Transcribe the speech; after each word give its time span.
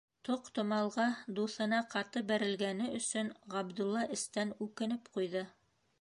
Тоҡ-томалға 0.27 1.03
дуҫына 1.39 1.81
ҡаты 1.91 2.23
бәрелгәне 2.33 2.89
өсөн, 3.01 3.29
Ғабдулла 3.57 4.09
эстән 4.19 4.59
үкенеп 4.69 5.13
ҡуйҙы. 5.19 5.45